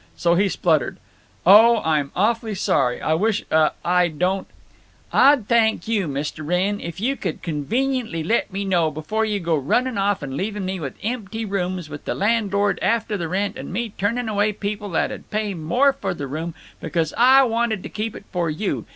[0.15, 0.97] So he spluttered:
[1.45, 2.99] "Oh, I'm awfully sorry.
[2.99, 4.47] I wish—uh—I don't—"
[5.13, 9.55] "Ah'd thank you, Mist' Wrenn, if you could conveniently let me know before you go
[9.55, 13.71] running off and leaving me with empty rooms, with the landlord after the rent, and
[13.71, 17.89] me turning away people that 'd pay more for the room, because Ah wanted to
[17.89, 18.87] keep it for you.